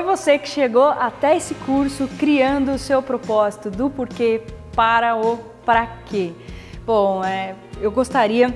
você 0.00 0.38
que 0.38 0.48
chegou 0.48 0.88
até 0.88 1.36
esse 1.36 1.54
curso 1.54 2.08
criando 2.18 2.72
o 2.72 2.78
seu 2.78 3.02
propósito 3.02 3.70
do 3.70 3.90
porquê 3.90 4.40
para 4.74 5.16
o 5.16 5.36
para 5.66 5.86
quê. 6.06 6.32
Bom, 6.86 7.22
é, 7.24 7.54
eu 7.80 7.90
gostaria 7.90 8.54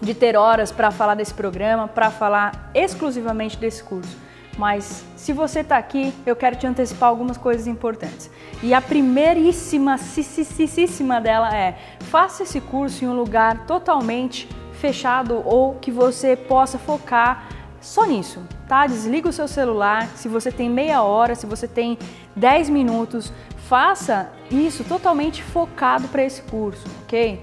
de 0.00 0.14
ter 0.14 0.36
horas 0.36 0.72
para 0.72 0.90
falar 0.90 1.14
desse 1.14 1.34
programa, 1.34 1.86
para 1.86 2.10
falar 2.10 2.70
exclusivamente 2.74 3.56
desse 3.58 3.82
curso. 3.82 4.16
Mas 4.56 5.04
se 5.16 5.32
você 5.32 5.60
está 5.60 5.78
aqui, 5.78 6.12
eu 6.26 6.36
quero 6.36 6.56
te 6.56 6.66
antecipar 6.66 7.08
algumas 7.08 7.36
coisas 7.36 7.66
importantes. 7.66 8.30
E 8.62 8.72
a 8.72 8.80
primeiríssima, 8.80 9.98
cicicíssima 9.98 11.20
dela 11.20 11.54
é: 11.54 11.76
faça 12.00 12.42
esse 12.42 12.60
curso 12.60 13.04
em 13.04 13.08
um 13.08 13.14
lugar 13.14 13.66
totalmente 13.66 14.48
fechado 14.72 15.42
ou 15.44 15.76
que 15.76 15.90
você 15.90 16.36
possa 16.36 16.78
focar 16.78 17.48
só 17.82 18.06
nisso, 18.06 18.40
tá? 18.66 18.86
Desliga 18.86 19.28
o 19.28 19.32
seu 19.32 19.46
celular, 19.46 20.06
se 20.14 20.28
você 20.28 20.50
tem 20.50 20.70
meia 20.70 21.02
hora, 21.02 21.34
se 21.34 21.44
você 21.44 21.68
tem 21.68 21.98
10 22.36 22.70
minutos, 22.70 23.32
faça 23.68 24.30
isso 24.50 24.84
totalmente 24.84 25.42
focado 25.42 26.08
para 26.08 26.22
esse 26.22 26.42
curso, 26.42 26.86
ok? 27.02 27.42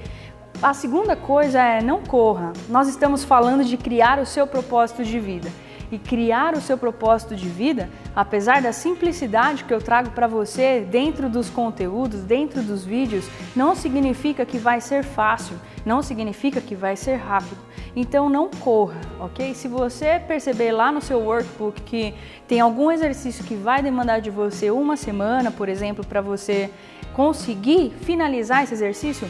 A 0.61 0.73
segunda 0.73 1.16
coisa 1.16 1.61
é 1.61 1.81
não 1.81 2.02
corra. 2.02 2.53
Nós 2.67 2.88
estamos 2.88 3.23
falando 3.23 3.63
de 3.63 3.77
criar 3.77 4.20
o 4.20 4.25
seu 4.25 4.47
propósito 4.47 5.03
de 5.03 5.20
vida 5.20 5.52
e 5.91 5.98
criar 5.98 6.53
o 6.55 6.61
seu 6.61 6.77
propósito 6.77 7.35
de 7.35 7.48
vida, 7.48 7.89
apesar 8.16 8.61
da 8.61 8.71
simplicidade 8.71 9.63
que 9.63 9.73
eu 9.73 9.81
trago 9.81 10.11
para 10.11 10.27
você 10.27 10.81
dentro 10.81 11.30
dos 11.30 11.49
conteúdos, 11.49 12.21
dentro 12.21 12.61
dos 12.61 12.85
vídeos, 12.85 13.27
não 13.55 13.75
significa 13.75 14.45
que 14.45 14.57
vai 14.57 14.81
ser 14.81 15.03
fácil, 15.03 15.55
não 15.85 16.02
significa 16.02 16.61
que 16.61 16.75
vai 16.75 16.95
ser 16.95 17.16
rápido. 17.16 17.57
Então 17.95 18.30
não 18.30 18.49
corra, 18.49 18.99
ok? 19.20 19.53
Se 19.53 19.67
você 19.67 20.20
perceber 20.20 20.71
lá 20.71 20.91
no 20.91 21.02
seu 21.02 21.20
workbook 21.20 21.81
que 21.81 22.13
tem 22.47 22.59
algum 22.59 22.91
exercício 22.91 23.44
que 23.44 23.56
vai 23.56 23.81
demandar 23.81 24.22
de 24.22 24.30
você 24.30 24.69
uma 24.69 24.95
semana, 24.95 25.52
por 25.52 25.67
exemplo, 25.67 26.06
para 26.06 26.22
você 26.22 26.69
conseguir 27.13 27.91
finalizar 28.02 28.63
esse 28.63 28.73
exercício, 28.73 29.30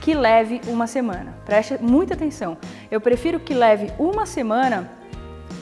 que 0.00 0.14
leve 0.14 0.60
uma 0.66 0.88
semana. 0.88 1.32
Preste 1.46 1.78
muita 1.80 2.14
atenção. 2.14 2.58
Eu 2.90 3.00
prefiro 3.00 3.38
que 3.38 3.54
leve 3.54 3.92
uma 3.98 4.26
semana 4.26 4.90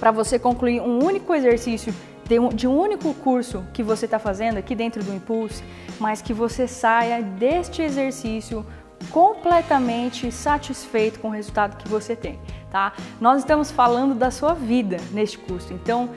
para 0.00 0.10
você 0.10 0.38
concluir 0.38 0.80
um 0.80 1.04
único 1.04 1.34
exercício 1.34 1.94
de 2.26 2.38
um, 2.38 2.48
de 2.48 2.66
um 2.66 2.76
único 2.76 3.12
curso 3.14 3.64
que 3.74 3.82
você 3.82 4.06
está 4.06 4.18
fazendo 4.18 4.56
aqui 4.56 4.74
dentro 4.74 5.04
do 5.04 5.12
Impulse, 5.12 5.62
mas 5.98 6.22
que 6.22 6.32
você 6.32 6.66
saia 6.66 7.22
deste 7.22 7.82
exercício 7.82 8.64
completamente 9.10 10.30
satisfeito 10.32 11.20
com 11.20 11.28
o 11.28 11.30
resultado 11.30 11.76
que 11.76 11.88
você 11.88 12.14
tem, 12.16 12.38
tá? 12.70 12.92
Nós 13.20 13.40
estamos 13.40 13.70
falando 13.70 14.14
da 14.14 14.30
sua 14.30 14.54
vida 14.54 14.98
neste 15.12 15.38
curso, 15.38 15.72
então 15.72 16.10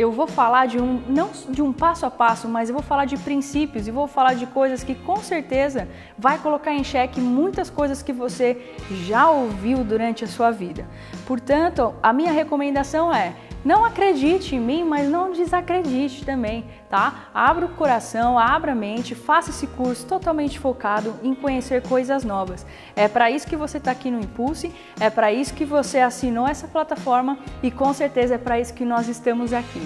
eu 0.00 0.10
vou 0.10 0.26
falar 0.26 0.64
de 0.64 0.78
um 0.80 1.02
não 1.06 1.30
de 1.50 1.60
um 1.60 1.74
passo 1.74 2.06
a 2.06 2.10
passo, 2.10 2.48
mas 2.48 2.70
eu 2.70 2.74
vou 2.74 2.82
falar 2.82 3.04
de 3.04 3.18
princípios 3.18 3.86
e 3.86 3.90
vou 3.90 4.06
falar 4.06 4.32
de 4.32 4.46
coisas 4.46 4.82
que 4.82 4.94
com 4.94 5.16
certeza 5.16 5.86
vai 6.16 6.38
colocar 6.38 6.72
em 6.72 6.82
xeque 6.82 7.20
muitas 7.20 7.68
coisas 7.68 8.02
que 8.02 8.10
você 8.10 8.48
já 8.90 9.28
ouviu 9.30 9.84
durante 9.84 10.24
a 10.24 10.26
sua 10.26 10.50
vida. 10.50 10.86
Portanto, 11.26 11.94
a 12.02 12.14
minha 12.14 12.32
recomendação 12.32 13.14
é 13.14 13.34
não 13.64 13.84
acredite 13.84 14.56
em 14.56 14.60
mim, 14.60 14.84
mas 14.84 15.08
não 15.08 15.32
desacredite 15.32 16.24
também, 16.24 16.64
tá? 16.88 17.30
Abra 17.34 17.66
o 17.66 17.70
coração, 17.70 18.38
abra 18.38 18.72
a 18.72 18.74
mente, 18.74 19.14
faça 19.14 19.50
esse 19.50 19.66
curso 19.66 20.06
totalmente 20.06 20.58
focado 20.58 21.14
em 21.22 21.34
conhecer 21.34 21.82
coisas 21.82 22.24
novas. 22.24 22.66
É 22.96 23.08
para 23.08 23.30
isso 23.30 23.46
que 23.46 23.56
você 23.56 23.78
está 23.78 23.90
aqui 23.90 24.10
no 24.10 24.20
Impulse, 24.20 24.72
é 24.98 25.10
para 25.10 25.32
isso 25.32 25.54
que 25.54 25.64
você 25.64 25.98
assinou 25.98 26.46
essa 26.46 26.66
plataforma 26.66 27.38
e 27.62 27.70
com 27.70 27.92
certeza 27.92 28.34
é 28.34 28.38
para 28.38 28.58
isso 28.58 28.74
que 28.74 28.84
nós 28.84 29.08
estamos 29.08 29.52
aqui. 29.52 29.82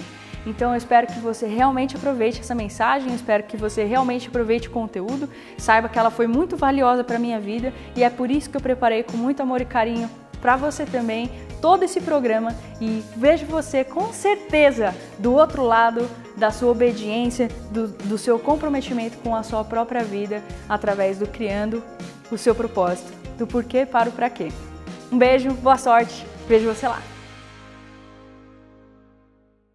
Então 0.47 0.73
eu 0.73 0.77
espero 0.77 1.07
que 1.07 1.19
você 1.19 1.47
realmente 1.47 1.97
aproveite 1.97 2.41
essa 2.41 2.55
mensagem, 2.55 3.09
eu 3.09 3.15
espero 3.15 3.45
que 3.45 3.57
você 3.57 3.85
realmente 3.85 4.29
aproveite 4.29 4.69
o 4.69 4.71
conteúdo, 4.71 5.29
saiba 5.57 5.89
que 5.89 5.99
ela 5.99 6.11
foi 6.11 6.27
muito 6.27 6.57
valiosa 6.57 7.03
para 7.03 7.19
minha 7.19 7.41
vida 7.41 7.73
e 7.97 8.05
é 8.05 8.11
por 8.11 8.31
isso 8.31 8.51
que 8.51 8.57
eu 8.57 8.61
preparei 8.61 9.03
com 9.03 9.17
muito 9.17 9.43
amor 9.43 9.61
e 9.61 9.65
carinho 9.65 10.11
para 10.45 10.57
você 10.57 10.85
também 10.85 11.31
todo 11.59 11.85
esse 11.85 12.03
programa 12.03 12.55
e 12.79 13.03
vejo 13.17 13.47
você 13.47 13.83
com 13.83 14.13
certeza 14.13 14.95
do 15.19 15.33
outro 15.33 15.65
lado 15.65 16.07
da 16.37 16.51
sua 16.51 16.71
obediência, 16.71 17.49
do, 17.71 17.89
do 17.89 18.19
seu 18.19 18.39
comprometimento 18.39 19.17
com 19.25 19.35
a 19.35 19.43
sua 19.43 19.65
própria 19.65 20.05
vida 20.05 20.43
através 20.69 21.19
do 21.19 21.27
criando 21.27 21.83
o 22.31 22.37
seu 22.37 22.55
propósito, 22.55 23.11
do 23.39 23.47
porquê 23.47 23.87
para 23.87 24.11
o 24.11 24.13
para 24.13 24.29
quê. 24.29 24.49
Um 25.11 25.17
beijo, 25.17 25.51
boa 25.55 25.79
sorte, 25.79 26.27
vejo 26.47 26.67
você 26.67 26.87
lá. 26.87 27.14